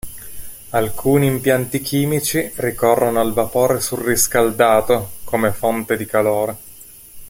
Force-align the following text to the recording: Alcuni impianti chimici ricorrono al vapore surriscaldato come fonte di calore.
Alcuni 0.71 1.27
impianti 1.27 1.79
chimici 1.79 2.51
ricorrono 2.55 3.19
al 3.21 3.33
vapore 3.33 3.79
surriscaldato 3.79 5.11
come 5.25 5.51
fonte 5.51 5.95
di 5.95 6.07
calore. 6.07 6.57